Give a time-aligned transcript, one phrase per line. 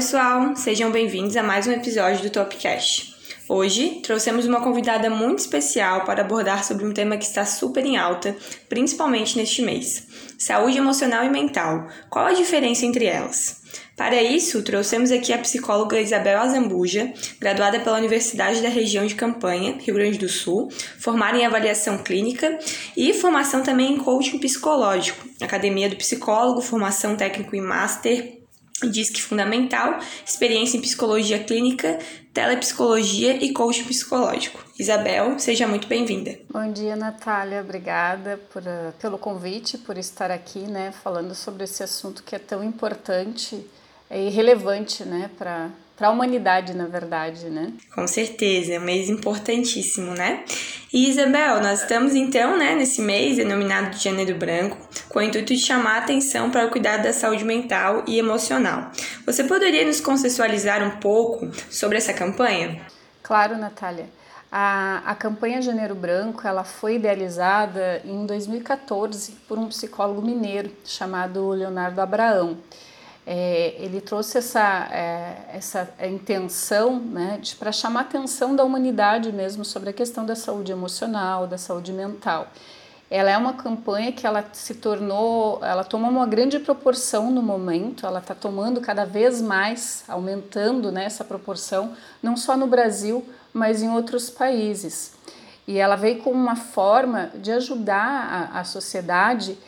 [0.00, 3.14] pessoal, sejam bem-vindos a mais um episódio do Topcast.
[3.46, 7.98] Hoje trouxemos uma convidada muito especial para abordar sobre um tema que está super em
[7.98, 8.34] alta,
[8.66, 10.06] principalmente neste mês:
[10.38, 11.86] saúde emocional e mental.
[12.08, 13.60] Qual a diferença entre elas?
[13.94, 19.76] Para isso, trouxemos aqui a psicóloga Isabel Azambuja, graduada pela Universidade da Região de Campanha,
[19.78, 22.58] Rio Grande do Sul, formada em avaliação clínica
[22.96, 28.39] e formação também em coaching psicológico, Academia do Psicólogo, formação técnico em Master
[28.88, 31.98] Disque Fundamental, experiência em psicologia clínica,
[32.32, 34.64] telepsicologia e coaching psicológico.
[34.78, 36.38] Isabel, seja muito bem-vinda.
[36.48, 37.60] Bom dia, Natália.
[37.60, 42.38] Obrigada por, uh, pelo convite, por estar aqui, né, falando sobre esse assunto que é
[42.38, 43.64] tão importante
[44.10, 47.74] e relevante, né, para para a humanidade, na verdade, né?
[47.94, 50.46] Com certeza, é um mês importantíssimo, né?
[50.90, 54.78] E Isabel, nós estamos então, né, nesse mês denominado de Janeiro Branco,
[55.10, 58.90] com o intuito de chamar a atenção para o cuidado da saúde mental e emocional.
[59.26, 62.80] Você poderia nos contextualizar um pouco sobre essa campanha?
[63.22, 64.06] Claro, Natália.
[64.50, 71.50] A, a campanha Janeiro Branco ela foi idealizada em 2014 por um psicólogo mineiro chamado
[71.50, 72.56] Leonardo Abraão
[73.26, 79.64] é, ele trouxe essa, é, essa intenção né, para chamar a atenção da humanidade mesmo
[79.64, 82.48] sobre a questão da saúde emocional, da saúde mental.
[83.10, 88.06] Ela é uma campanha que ela se tornou, ela tomou uma grande proporção no momento,
[88.06, 93.82] ela está tomando cada vez mais, aumentando né, essa proporção, não só no Brasil, mas
[93.82, 95.12] em outros países.
[95.66, 99.58] E ela veio como uma forma de ajudar a, a sociedade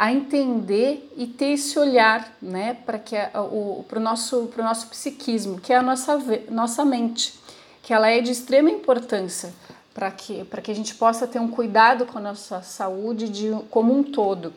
[0.00, 3.02] a entender e ter esse olhar né, para
[3.42, 7.38] o nosso, pro nosso psiquismo, que é a nossa, nossa mente,
[7.82, 9.52] que ela é de extrema importância
[9.92, 13.94] para que, que a gente possa ter um cuidado com a nossa saúde de, como
[13.94, 14.54] um todo.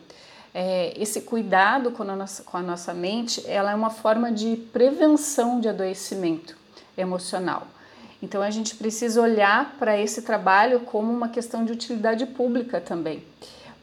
[0.54, 4.56] É, esse cuidado com a, nossa, com a nossa mente ela é uma forma de
[4.72, 6.56] prevenção de adoecimento
[6.96, 7.66] emocional.
[8.22, 13.22] Então a gente precisa olhar para esse trabalho como uma questão de utilidade pública também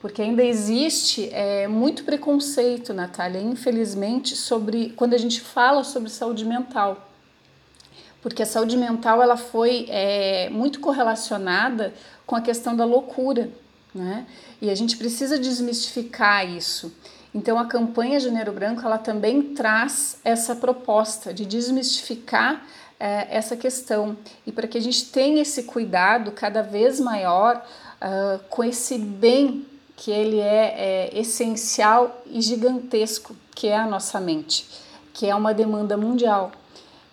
[0.02, 6.44] porque ainda existe é, muito preconceito, Natália, infelizmente, sobre quando a gente fala sobre saúde
[6.44, 7.08] mental.
[8.20, 11.94] Porque a saúde mental ela foi é, muito correlacionada
[12.26, 13.52] com a questão da loucura,
[13.94, 14.26] né?
[14.60, 16.92] E a gente precisa desmistificar isso.
[17.34, 22.66] Então a campanha Janeiro Branco ela também traz essa proposta de desmistificar
[23.00, 27.66] é, essa questão e para que a gente tenha esse cuidado cada vez maior
[28.02, 34.20] uh, com esse bem que ele é, é essencial e gigantesco, que é a nossa
[34.20, 34.68] mente,
[35.14, 36.52] que é uma demanda mundial.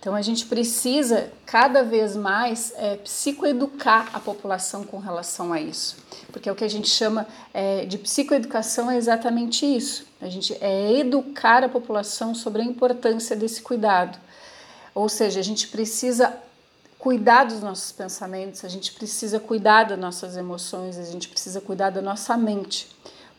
[0.00, 5.96] Então a gente precisa cada vez mais é, psicoeducar a população com relação a isso,
[6.32, 10.06] porque é o que a gente chama é, de psicoeducação é exatamente isso.
[10.20, 14.18] A gente é educar a população sobre a importância desse cuidado.
[14.94, 16.36] Ou seja, a gente precisa
[16.98, 21.90] cuidar dos nossos pensamentos, a gente precisa cuidar das nossas emoções, a gente precisa cuidar
[21.90, 22.88] da nossa mente,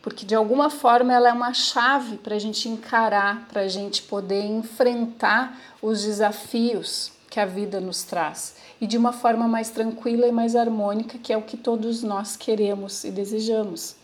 [0.00, 4.02] porque de alguma forma ela é uma chave para a gente encarar, para a gente
[4.02, 10.26] poder enfrentar os desafios que a vida nos traz e de uma forma mais tranquila
[10.26, 13.94] e mais harmônica, que é o que todos nós queremos e desejamos.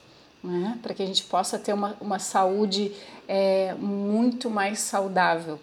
[0.45, 0.79] Né?
[0.83, 2.93] Para que a gente possa ter uma, uma saúde
[3.27, 5.59] é, muito mais saudável.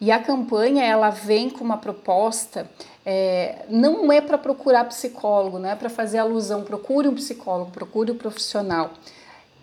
[0.00, 2.68] E a campanha ela vem com uma proposta
[3.04, 8.12] é, não é para procurar psicólogo, não é para fazer alusão, procure um psicólogo, procure
[8.12, 8.92] um profissional.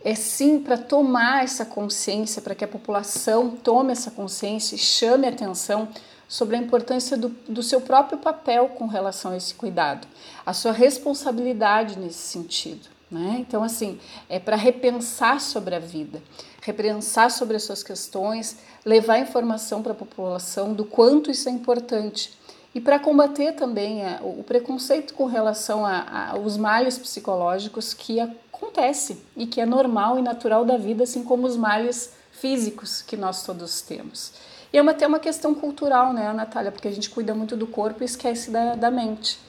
[0.04, 5.28] É sim para tomar essa consciência, para que a população tome essa consciência e chame
[5.28, 5.90] atenção
[6.28, 10.08] sobre a importância do, do seu próprio papel com relação a esse cuidado,
[10.46, 12.88] a sua responsabilidade nesse sentido.
[13.10, 13.38] Né?
[13.40, 16.22] Então, assim, é para repensar sobre a vida,
[16.62, 22.38] repensar sobre as suas questões, levar informação para a população do quanto isso é importante
[22.74, 29.48] e para combater também a, o preconceito com relação aos males psicológicos que acontece e
[29.48, 33.82] que é normal e natural da vida, assim como os males físicos que nós todos
[33.82, 34.34] temos.
[34.72, 36.72] E é uma, até uma questão cultural, né, Natália?
[36.72, 39.40] Porque a gente cuida muito do corpo e esquece da, da mente.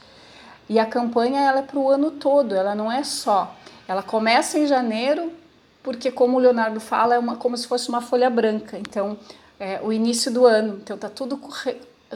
[0.69, 3.55] E a campanha ela é para o ano todo, ela não é só.
[3.87, 5.31] Ela começa em janeiro,
[5.83, 8.79] porque como o Leonardo fala, é uma, como se fosse uma folha branca.
[8.79, 9.19] Então,
[9.59, 10.79] é o início do ano.
[10.83, 11.39] Então, tá tudo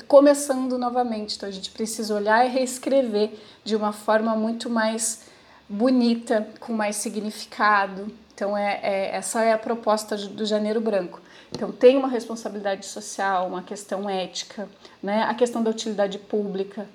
[0.09, 1.37] começando novamente.
[1.37, 3.31] Então a gente precisa olhar e reescrever
[3.65, 5.23] de uma forma muito mais
[5.69, 8.13] bonita, com mais significado.
[8.35, 11.21] Então é, é essa é a proposta do Janeiro Branco.
[11.53, 14.69] Então tem uma responsabilidade social, uma questão ética,
[15.03, 15.23] né?
[15.23, 16.89] A questão da utilidade pública.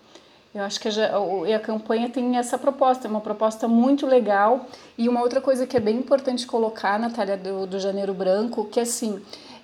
[0.53, 4.65] Eu acho que a, a campanha tem essa proposta, é uma proposta muito legal.
[4.97, 8.79] E uma outra coisa que é bem importante colocar, Natália, do, do Janeiro Branco, que
[8.79, 9.21] assim,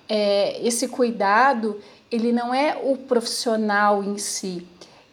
[0.08, 1.80] é, esse cuidado
[2.10, 4.66] ele não é o profissional em si,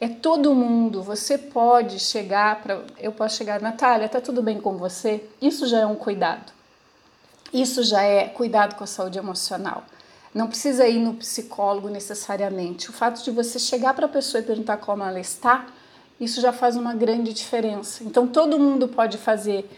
[0.04, 1.02] é todo mundo.
[1.02, 2.84] Você pode chegar para.
[3.00, 5.24] Eu posso chegar, Natália, tá tudo bem com você?
[5.42, 6.52] Isso já é um cuidado.
[7.54, 9.86] Isso já é cuidado com a saúde emocional.
[10.34, 12.90] Não precisa ir no psicólogo necessariamente.
[12.90, 15.68] O fato de você chegar para a pessoa e perguntar como ela está,
[16.20, 18.04] isso já faz uma grande diferença.
[18.04, 19.70] Então todo mundo pode fazer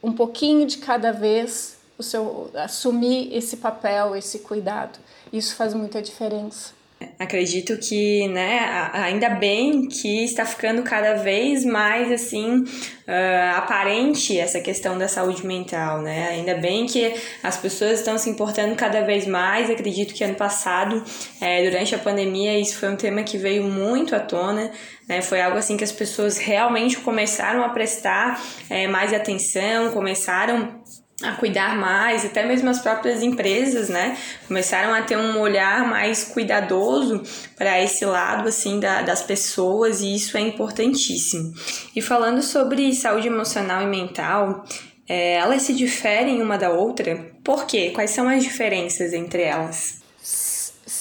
[0.00, 4.98] um pouquinho de cada vez o seu assumir esse papel, esse cuidado.
[5.32, 6.82] Isso faz muita diferença.
[7.18, 14.60] Acredito que, né, ainda bem que está ficando cada vez mais assim uh, aparente essa
[14.60, 16.28] questão da saúde mental, né?
[16.30, 19.70] Ainda bem que as pessoas estão se importando cada vez mais.
[19.70, 21.02] Acredito que ano passado,
[21.40, 24.70] é, durante a pandemia, isso foi um tema que veio muito à tona.
[25.08, 25.22] Né?
[25.22, 30.80] Foi algo assim que as pessoas realmente começaram a prestar é, mais atenção, começaram
[31.22, 34.16] a cuidar mais, até mesmo as próprias empresas, né,
[34.46, 37.22] começaram a ter um olhar mais cuidadoso
[37.56, 41.52] para esse lado, assim, da, das pessoas e isso é importantíssimo.
[41.94, 44.64] E falando sobre saúde emocional e mental,
[45.08, 47.32] é, elas se diferem uma da outra?
[47.44, 47.90] Por quê?
[47.90, 50.00] Quais são as diferenças entre elas?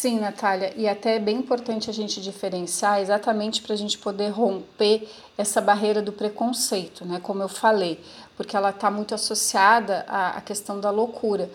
[0.02, 4.30] Sim, Natália, e até é bem importante a gente diferenciar exatamente para a gente poder
[4.30, 5.08] romper
[5.38, 7.20] essa barreira do preconceito, né?
[7.22, 8.00] Como eu falei,
[8.42, 11.48] porque ela está muito associada à, à questão da loucura.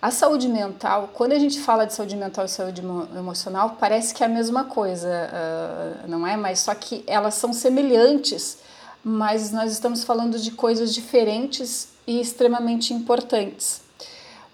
[0.00, 2.80] A saúde mental, quando a gente fala de saúde mental e saúde
[3.14, 6.38] emocional, parece que é a mesma coisa, uh, não é?
[6.38, 8.56] Mas só que elas são semelhantes,
[9.04, 13.82] mas nós estamos falando de coisas diferentes e extremamente importantes.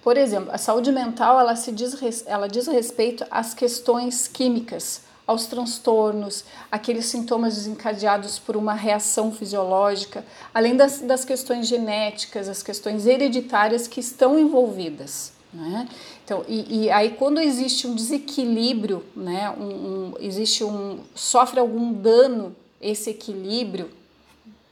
[0.02, 5.46] Por exemplo, a saúde mental ela se diz, ela diz respeito às questões químicas, aos
[5.46, 10.24] transtornos, aqueles sintomas desencadeados por uma reação fisiológica,
[10.54, 15.32] além das, das questões genéticas, as questões hereditárias que estão envolvidas.
[15.52, 15.88] Né?
[16.24, 21.92] Então, e, e, aí quando existe um desequilíbrio, né, um, um, existe um sofre algum
[21.92, 23.90] dano esse equilíbrio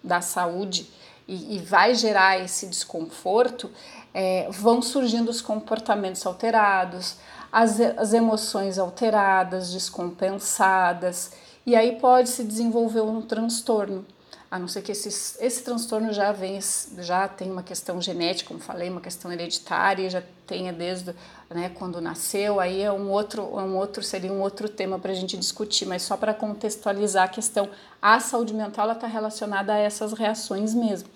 [0.02, 0.86] da saúde
[1.26, 3.70] e, e vai gerar esse desconforto,
[4.12, 7.16] é, vão surgindo os comportamentos alterados,
[7.54, 11.30] as, as emoções alteradas, descompensadas,
[11.64, 14.04] e aí pode se desenvolver um transtorno.
[14.50, 15.08] A não ser que esse,
[15.38, 16.58] esse transtorno já vem,
[16.98, 21.14] já tem uma questão genética, como falei, uma questão hereditária, já tenha desde
[21.48, 25.12] né, quando nasceu, aí é um outro, é um outro seria um outro tema para
[25.12, 27.68] a gente discutir, mas só para contextualizar a questão,
[28.02, 31.08] a saúde mental está relacionada a essas reações mesmo.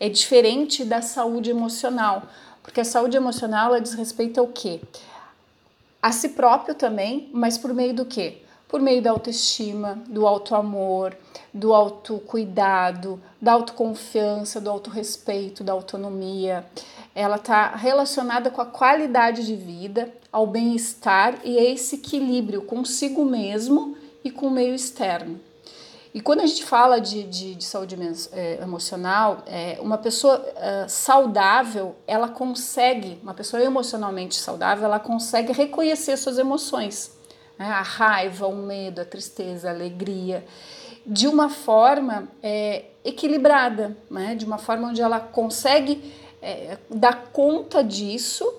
[0.00, 2.24] É diferente da saúde emocional,
[2.64, 4.80] porque a saúde emocional ela diz respeito ao quê?
[6.00, 8.42] A si próprio também, mas por meio do quê?
[8.68, 11.14] Por meio da autoestima, do autoamor,
[11.52, 16.64] do autocuidado, da autoconfiança, do autorrespeito, da autonomia.
[17.14, 23.24] Ela está relacionada com a qualidade de vida, ao bem-estar e a esse equilíbrio consigo
[23.24, 25.47] mesmo e com o meio externo.
[26.14, 27.96] E quando a gente fala de, de, de saúde
[28.32, 35.52] é, emocional, é, uma pessoa é, saudável, ela consegue, uma pessoa emocionalmente saudável, ela consegue
[35.52, 37.12] reconhecer suas emoções,
[37.58, 37.66] né?
[37.66, 40.44] a raiva, o medo, a tristeza, a alegria,
[41.06, 44.34] de uma forma é, equilibrada, né?
[44.34, 48.50] de uma forma onde ela consegue é, dar conta disso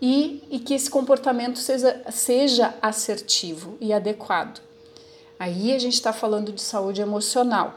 [0.00, 4.65] e, e que esse comportamento seja, seja assertivo e adequado.
[5.38, 7.74] Aí a gente está falando de saúde emocional.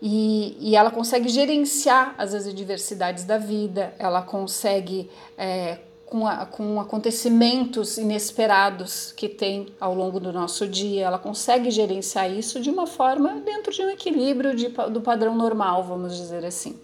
[0.00, 6.78] E, e, ela consegue gerenciar as adversidades da vida, ela consegue, é, com, a, com
[6.78, 12.86] acontecimentos inesperados que tem ao longo do nosso dia, ela consegue gerenciar isso de uma
[12.86, 16.78] forma dentro de um equilíbrio de, do padrão normal, vamos dizer assim.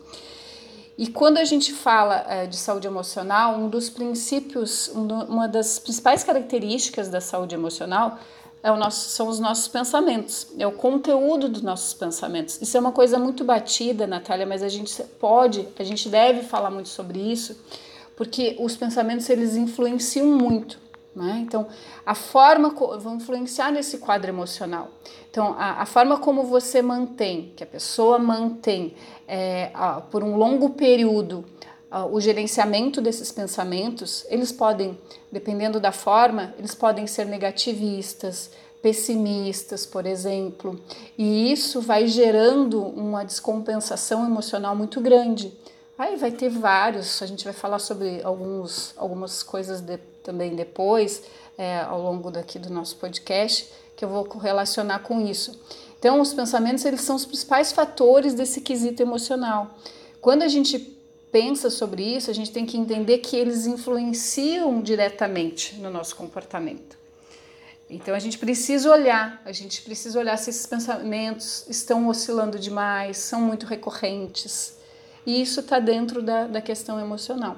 [0.96, 6.22] E quando a gente fala é, de saúde emocional, um dos princípios, uma das principais
[6.22, 8.18] características da saúde emocional
[8.62, 12.60] é nosso, são os nossos pensamentos, é o conteúdo dos nossos pensamentos.
[12.60, 16.70] Isso é uma coisa muito batida, Natália, mas a gente pode, a gente deve falar
[16.70, 17.58] muito sobre isso,
[18.16, 20.78] porque os pensamentos eles influenciam muito.
[21.16, 21.40] Né?
[21.42, 21.66] Então,
[22.06, 24.88] a forma vão influenciar nesse quadro emocional.
[25.30, 28.94] Então, a, a forma como você mantém, que a pessoa mantém
[29.26, 31.44] é, a, por um longo período
[32.10, 34.96] o gerenciamento desses pensamentos, eles podem,
[35.30, 40.80] dependendo da forma, eles podem ser negativistas, pessimistas, por exemplo,
[41.18, 45.52] e isso vai gerando uma descompensação emocional muito grande.
[45.98, 51.24] Aí vai ter vários, a gente vai falar sobre alguns, algumas coisas de, também depois,
[51.58, 55.60] é, ao longo daqui do nosso podcast, que eu vou relacionar com isso.
[55.98, 59.74] Então, os pensamentos eles são os principais fatores desse quesito emocional.
[60.22, 60.78] Quando a gente
[61.30, 66.98] pensa sobre isso, a gente tem que entender que eles influenciam diretamente no nosso comportamento.
[67.88, 73.18] Então a gente precisa olhar, a gente precisa olhar se esses pensamentos estão oscilando demais,
[73.18, 74.76] são muito recorrentes.
[75.26, 77.56] E isso está dentro da, da questão emocional.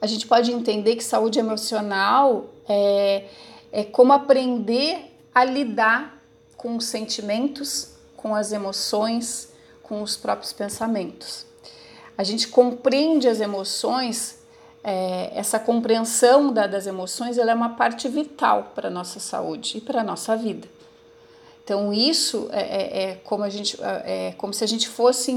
[0.00, 3.26] A gente pode entender que saúde emocional é,
[3.70, 6.22] é como aprender a lidar
[6.56, 11.46] com os sentimentos, com as emoções, com os próprios pensamentos.
[12.18, 14.40] A gente compreende as emoções,
[14.82, 19.78] é, essa compreensão da, das emoções ela é uma parte vital para a nossa saúde
[19.78, 20.66] e para a nossa vida.
[21.62, 25.30] Então isso é, é, é, como a gente é, é como se a gente fosse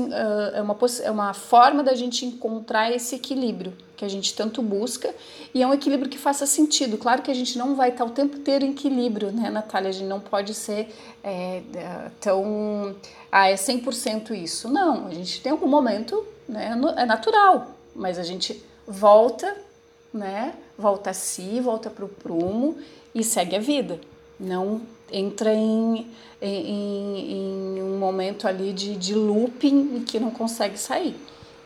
[0.56, 5.14] é uma é uma forma da gente encontrar esse equilíbrio que a gente tanto busca
[5.54, 6.98] e é um equilíbrio que faça sentido.
[6.98, 9.90] Claro que a gente não vai estar o tempo inteiro em equilíbrio, né, Natália?
[9.90, 10.88] A gente não pode ser
[11.22, 11.62] é,
[12.20, 12.96] tão
[13.32, 14.70] ah é 100% isso.
[14.70, 16.78] Não, a gente tem algum momento, né?
[16.98, 19.56] É natural, mas a gente volta,
[20.14, 20.54] né?
[20.78, 22.78] Volta a si, volta para o prumo
[23.16, 24.00] e segue a vida.
[24.38, 24.82] Não
[25.12, 26.08] entra em,
[26.42, 31.16] em, em um momento ali de, de looping que não consegue sair.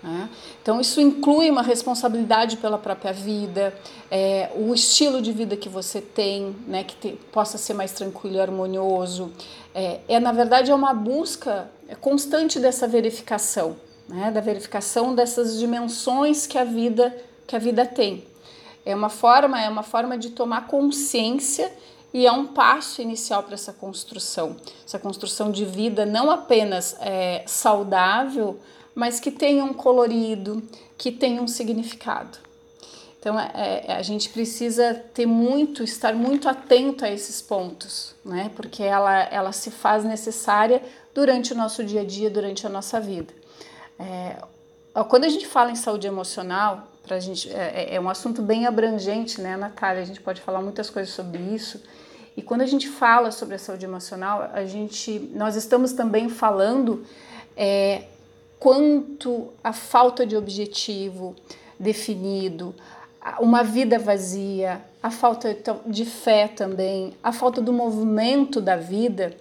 [0.04, 0.30] Né?
[0.62, 3.74] Então, isso inclui uma responsabilidade pela própria vida,
[4.12, 8.36] é, o estilo de vida que você tem, né, que te, possa ser mais tranquilo
[8.36, 9.32] e harmonioso.
[9.74, 13.76] É, é, na verdade, é uma busca constante dessa verificação,
[14.08, 17.16] né, da verificação dessas dimensões que a vida
[17.48, 18.24] que a vida tem.
[18.86, 21.72] É uma forma, é uma forma de tomar consciência
[22.14, 27.44] e é um passo inicial para essa construção, essa construção de vida não apenas é,
[27.46, 28.60] saudável,
[28.94, 30.64] mas que tenha um colorido,
[30.98, 32.38] que tenha um significado.
[33.20, 38.52] Então é, é, a gente precisa ter muito, estar muito atento a esses pontos, né?
[38.56, 40.82] Porque ela, ela se faz necessária
[41.14, 43.34] durante o nosso dia a dia, durante a nossa vida.
[44.00, 44.38] É,
[45.10, 48.66] quando a gente fala em saúde emocional, pra gente, é, é, é um assunto bem
[48.66, 50.02] abrangente, né, Natália?
[50.02, 51.82] A gente pode falar muitas coisas sobre isso.
[52.36, 57.06] E quando a gente fala sobre a saúde emocional, a gente, nós estamos também falando
[57.56, 58.04] é,
[58.60, 61.36] quanto a falta de objetivo
[61.80, 62.76] definido,
[63.40, 69.36] uma vida vazia, a falta de fé também, a falta do movimento da vida,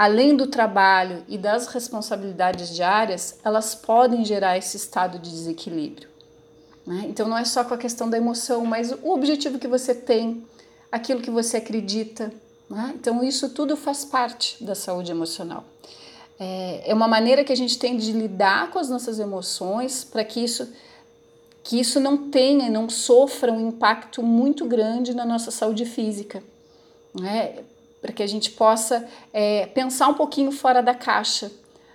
[0.00, 6.08] além do trabalho e das responsabilidades diárias, elas podem gerar esse estado de desequilíbrio.
[6.86, 7.04] Né?
[7.06, 10.42] Então não é só com a questão da emoção, mas o objetivo que você tem,
[10.90, 12.32] aquilo que você acredita.
[12.70, 12.94] Né?
[12.94, 15.64] Então, isso tudo faz parte da saúde emocional.
[16.38, 20.24] É, é uma maneira que a gente tem de lidar com as nossas emoções para
[20.24, 20.66] que isso,
[21.62, 26.42] que isso não tenha, não sofra um impacto muito grande na nossa saúde física.
[27.14, 27.56] Né?
[28.00, 31.50] Para que a gente possa é, pensar um pouquinho fora da caixa.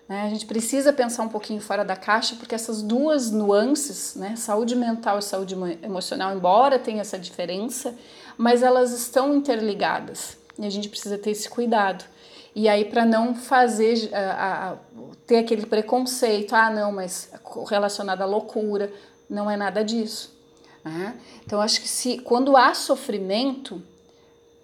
[0.07, 0.23] Né?
[0.23, 4.35] A gente precisa pensar um pouquinho fora da caixa, porque essas duas nuances, né?
[4.35, 7.95] saúde mental e saúde emocional, embora tenha essa diferença,
[8.37, 12.05] mas elas estão interligadas e a gente precisa ter esse cuidado.
[12.55, 14.75] E aí, para não fazer, a, a,
[15.27, 17.29] ter aquele preconceito, ah, não, mas
[17.67, 18.91] relacionado à loucura,
[19.29, 20.33] não é nada disso.
[20.83, 21.15] Né?
[21.45, 23.83] Então, acho que se quando há sofrimento,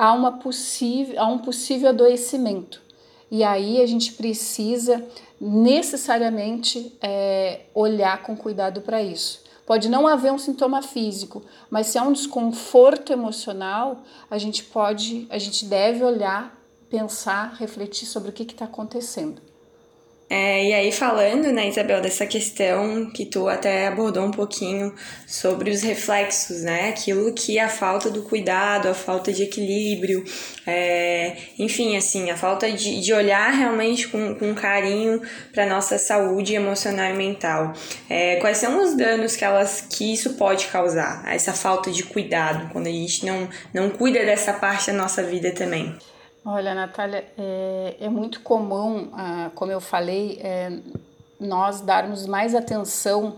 [0.01, 2.81] há, uma possível, há um possível adoecimento.
[3.29, 5.05] E aí a gente precisa
[5.39, 9.43] necessariamente é, olhar com cuidado para isso.
[9.63, 15.27] Pode não haver um sintoma físico, mas se há um desconforto emocional, a gente pode,
[15.29, 19.39] a gente deve olhar, pensar, refletir sobre o que está acontecendo.
[20.33, 24.95] É, e aí, falando, né, Isabel, dessa questão que tu até abordou um pouquinho
[25.27, 26.87] sobre os reflexos, né?
[26.87, 30.23] Aquilo que a falta do cuidado, a falta de equilíbrio,
[30.65, 35.21] é, enfim, assim, a falta de, de olhar realmente com, com carinho
[35.51, 37.73] para nossa saúde emocional e mental.
[38.09, 42.69] É, quais são os danos que, elas, que isso pode causar, essa falta de cuidado,
[42.71, 45.93] quando a gente não, não cuida dessa parte da nossa vida também?
[46.43, 50.79] Olha, Natália, é, é muito comum, ah, como eu falei, é,
[51.39, 53.35] nós darmos mais atenção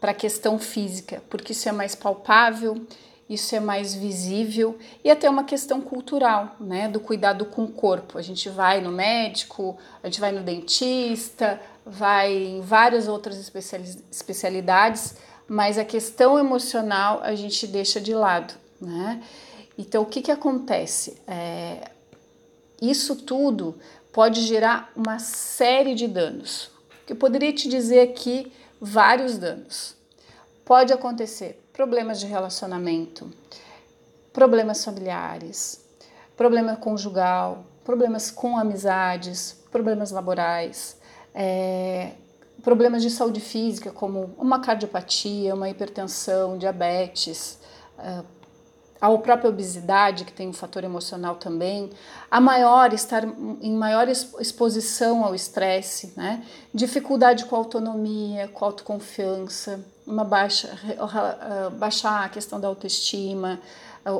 [0.00, 2.86] para a questão física, porque isso é mais palpável,
[3.28, 8.16] isso é mais visível e até uma questão cultural, né, do cuidado com o corpo.
[8.16, 13.36] A gente vai no médico, a gente vai no dentista, vai em várias outras
[14.10, 19.22] especialidades, mas a questão emocional a gente deixa de lado, né?
[19.78, 21.20] Então, o que que acontece?
[21.26, 21.90] É,
[22.80, 23.78] isso tudo
[24.12, 26.70] pode gerar uma série de danos.
[27.08, 29.94] Eu poderia te dizer aqui vários danos.
[30.64, 33.30] Pode acontecer problemas de relacionamento,
[34.32, 35.84] problemas familiares,
[36.36, 40.96] problema conjugal, problemas com amizades, problemas laborais,
[41.34, 42.12] é,
[42.62, 47.58] problemas de saúde física, como uma cardiopatia, uma hipertensão, diabetes,
[47.98, 48.22] é,
[49.00, 51.90] a própria obesidade, que tem um fator emocional também,
[52.30, 56.44] a maior estar em maior exposição ao estresse, né?
[56.72, 60.78] dificuldade com a autonomia, com a autoconfiança, uma baixa,
[61.72, 63.60] baixar a questão da autoestima,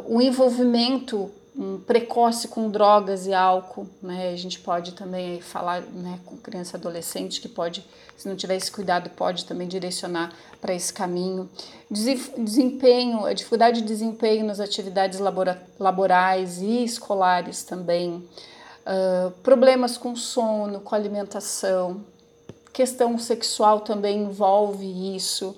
[0.06, 4.30] o envolvimento um precoce com drogas e álcool, né?
[4.30, 7.84] A gente pode também falar, né, com criança adolescente que pode,
[8.16, 11.48] se não tiver esse cuidado, pode também direcionar para esse caminho.
[11.90, 18.22] Desempenho, a dificuldade de desempenho nas atividades labora, laborais e escolares também.
[18.86, 22.04] Uh, problemas com sono, com alimentação.
[22.72, 25.56] Questão sexual também envolve isso.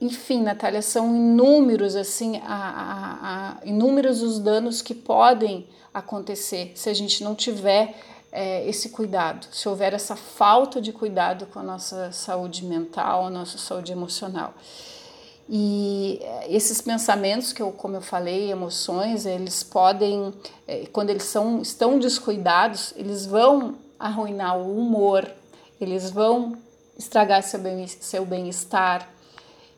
[0.00, 6.88] Enfim, Natália, são inúmeros assim, a, a, a, inúmeros os danos que podem acontecer se
[6.88, 7.94] a gente não tiver
[8.32, 13.30] é, esse cuidado, se houver essa falta de cuidado com a nossa saúde mental, a
[13.30, 14.54] nossa saúde emocional.
[15.48, 20.32] E é, esses pensamentos que eu, como eu falei, emoções, eles podem,
[20.66, 25.28] é, quando eles são, estão descuidados, eles vão arruinar o humor,
[25.80, 26.56] eles vão
[26.96, 29.08] estragar seu bem-estar,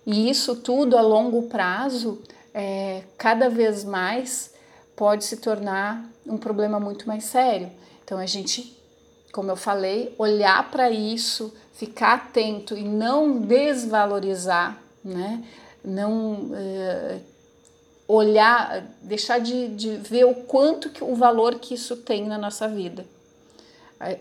[0.06, 2.20] e isso tudo a longo prazo,
[2.52, 4.52] é, cada vez mais,
[4.96, 7.70] pode se tornar um problema muito mais sério.
[8.04, 8.76] Então a gente,
[9.32, 15.42] como eu falei, olhar para isso, ficar atento e não desvalorizar, né?
[15.84, 17.20] Não é,
[18.06, 22.68] olhar, deixar de, de ver o quanto que o valor que isso tem na nossa
[22.68, 23.06] vida.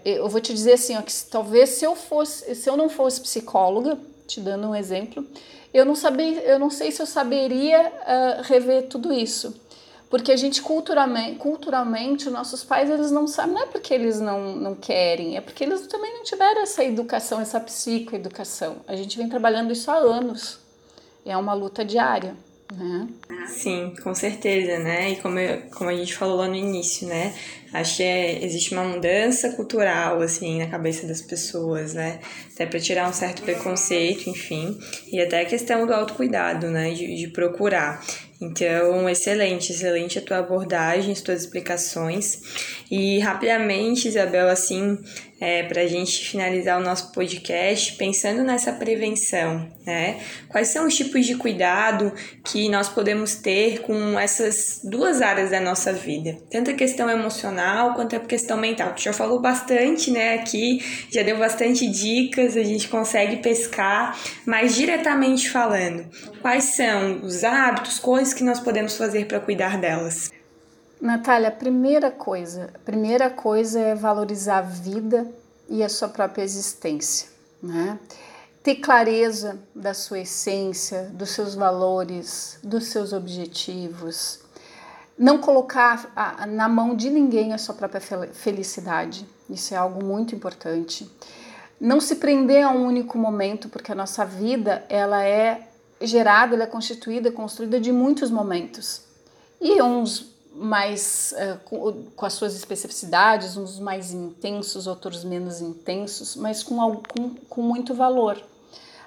[0.05, 3.19] Eu vou te dizer assim, ó, que talvez se eu fosse, se eu não fosse
[3.19, 3.97] psicóloga,
[4.27, 5.25] te dando um exemplo,
[5.73, 9.55] eu não sabia, eu não sei se eu saberia uh, rever tudo isso.
[10.09, 14.53] Porque a gente culturalmente, culturalmente, nossos pais, eles não sabem, não é porque eles não,
[14.57, 18.77] não querem, é porque eles também não tiveram essa educação, essa psicoeducação.
[18.87, 20.59] A gente vem trabalhando isso há anos.
[21.25, 22.35] É uma luta diária.
[22.73, 23.07] Né?
[23.47, 25.11] Sim, com certeza, né?
[25.11, 27.33] E como, eu, como a gente falou lá no início, né?
[27.73, 32.19] Acho que é, existe uma mudança cultural, assim, na cabeça das pessoas, né?
[32.53, 34.77] Até para tirar um certo preconceito, enfim.
[35.11, 36.91] E até a questão do autocuidado, né?
[36.91, 38.03] De, de procurar.
[38.41, 42.41] Então, excelente, excelente a tua abordagem, as tuas explicações.
[42.89, 44.97] E rapidamente, Isabel, assim,
[45.39, 50.19] é, para a gente finalizar o nosso podcast, pensando nessa prevenção, né?
[50.49, 52.11] Quais são os tipos de cuidado
[52.43, 56.37] que nós podemos ter com essas duas áreas da nossa vida?
[56.49, 57.60] Tanto a questão emocional
[57.93, 58.93] quanto a questão mental.
[58.93, 64.75] Tu já falou bastante, né, aqui, já deu bastante dicas, a gente consegue pescar, mas
[64.75, 66.05] diretamente falando,
[66.41, 70.29] quais são os hábitos, coisas que nós podemos fazer para cuidar delas?
[71.01, 75.27] Natália, a primeira coisa, a primeira coisa é valorizar a vida
[75.67, 77.27] e a sua própria existência,
[77.61, 77.97] né?
[78.61, 84.40] Ter clareza da sua essência, dos seus valores, dos seus objetivos,
[85.21, 88.01] não colocar a, na mão de ninguém a sua própria
[88.33, 89.23] felicidade.
[89.47, 91.07] Isso é algo muito importante.
[91.79, 95.67] Não se prender a um único momento, porque a nossa vida ela é
[96.01, 99.03] gerada, ela é constituída, construída de muitos momentos.
[99.61, 106.35] E uns mais uh, com, com, as suas especificidades, uns mais intensos, outros menos intensos,
[106.35, 108.41] mas com, com, com muito valor.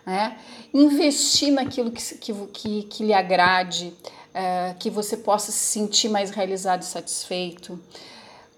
[0.07, 0.39] Né?
[0.73, 2.15] Investir naquilo que,
[2.53, 3.93] que, que, lhe agrade,
[4.35, 7.81] uh, que você possa se sentir mais realizado e satisfeito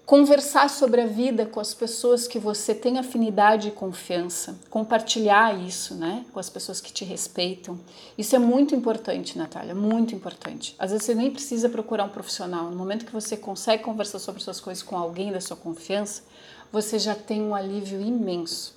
[0.07, 5.95] conversar sobre a vida com as pessoas que você tem afinidade e confiança, compartilhar isso,
[5.95, 7.77] né, com as pessoas que te respeitam.
[8.17, 10.73] Isso é muito importante, Natália, muito importante.
[10.79, 12.71] Às vezes você nem precisa procurar um profissional.
[12.71, 16.23] No momento que você consegue conversar sobre suas coisas com alguém da sua confiança,
[16.71, 18.76] você já tem um alívio imenso.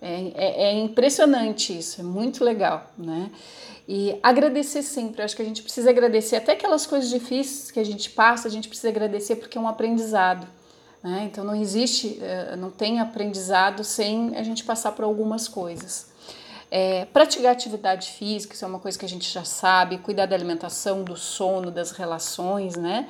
[0.00, 3.30] É, é, é impressionante isso, é muito legal, né?
[3.88, 7.80] E agradecer sempre, eu acho que a gente precisa agradecer até aquelas coisas difíceis que
[7.80, 10.46] a gente passa, a gente precisa agradecer porque é um aprendizado.
[11.02, 11.28] Né?
[11.30, 16.08] Então não existe, eh, não tem aprendizado sem a gente passar por algumas coisas.
[16.70, 20.36] É, praticar atividade física, isso é uma coisa que a gente já sabe, cuidar da
[20.36, 23.08] alimentação, do sono, das relações, né?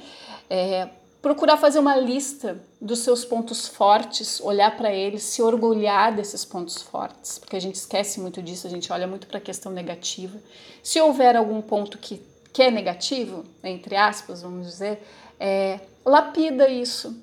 [0.48, 0.88] É,
[1.20, 6.81] procurar fazer uma lista dos seus pontos fortes, olhar para eles, se orgulhar desses pontos
[6.81, 10.38] fortes, porque a gente esquece muito disso, a gente olha muito para a questão negativa.
[10.83, 15.02] Se houver algum ponto que, que é negativo, entre aspas, vamos dizer,
[15.40, 17.16] é, lapida isso,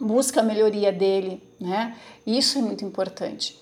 [0.00, 1.96] busca a melhoria dele, né?
[2.26, 3.56] Isso é muito importante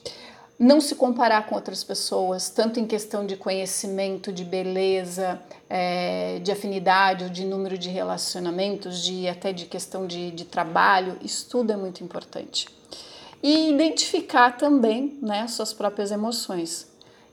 [0.58, 6.52] não se comparar com outras pessoas, tanto em questão de conhecimento, de beleza, é, de
[6.52, 11.72] afinidade, ou de número de relacionamentos, de até de questão de, de trabalho, isso tudo
[11.72, 12.68] é muito importante.
[13.42, 16.86] E identificar também né, suas próprias emoções.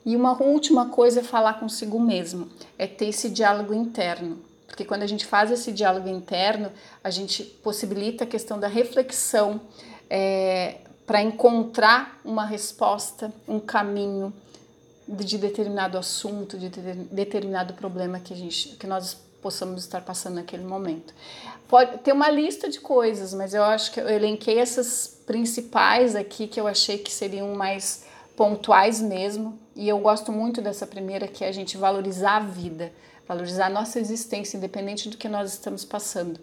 [0.06, 4.40] E uma última coisa é falar consigo mesmo, é ter esse diálogo interno.
[4.66, 6.72] Porque quando a gente faz esse diálogo interno,
[7.04, 9.62] a gente possibilita a questão da reflexão
[10.10, 10.78] é,
[11.12, 14.32] para encontrar uma resposta, um caminho
[15.06, 20.64] de determinado assunto, de determinado problema que, a gente, que nós possamos estar passando naquele
[20.64, 21.14] momento.
[21.68, 26.48] Pode ter uma lista de coisas, mas eu acho que eu elenquei essas principais aqui
[26.48, 28.06] que eu achei que seriam mais
[28.38, 29.60] pontuais mesmo.
[29.76, 32.90] E eu gosto muito dessa primeira, que é a gente valorizar a vida,
[33.28, 36.40] valorizar a nossa existência, independente do que nós estamos passando.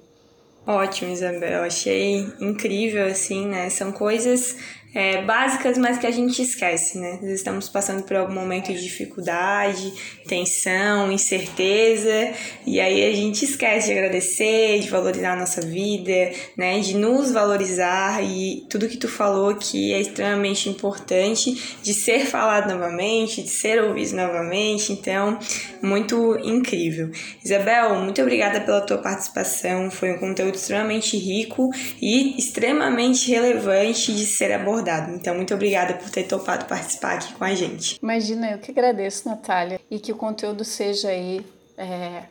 [0.67, 1.63] Ótimo, Isabel.
[1.63, 3.71] Achei incrível, assim, né?
[3.71, 4.57] São coisas
[4.95, 7.19] é, básicas, mas que a gente esquece, né?
[7.21, 9.93] Nós estamos passando por algum momento de dificuldade,
[10.27, 12.33] tensão, incerteza,
[12.67, 16.81] e aí a gente esquece de agradecer, de valorizar a nossa vida, né?
[16.81, 22.73] De nos valorizar e tudo que tu falou que é extremamente importante de ser falado
[22.73, 25.39] novamente, de ser ouvido novamente, então,
[25.83, 27.11] muito incrível.
[27.45, 31.71] Isabel, muito obrigada pela tua participação, foi um conteúdo extremamente rico
[32.01, 35.13] e extremamente relevante de ser abordado abordado.
[35.13, 37.99] Então, muito obrigada por ter topado participar aqui com a gente.
[38.03, 41.45] Imagina, eu que agradeço, Natália, e que o conteúdo seja aí
[41.77, 42.23] é,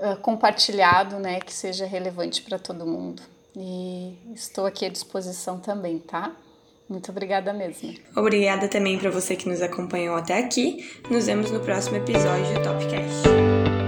[0.00, 3.22] é compartilhado, né, que seja relevante para todo mundo.
[3.54, 6.32] E estou aqui à disposição também, tá?
[6.88, 7.94] Muito obrigada mesmo.
[8.14, 10.88] Obrigada também para você que nos acompanhou até aqui.
[11.10, 13.85] Nos vemos no próximo episódio do Topcast.